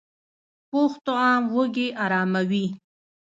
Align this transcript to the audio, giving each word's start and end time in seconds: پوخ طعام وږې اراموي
پوخ 0.69 0.91
طعام 1.05 1.43
وږې 1.55 1.87
اراموي 2.03 2.65